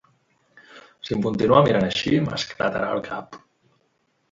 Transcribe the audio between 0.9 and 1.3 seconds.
Si em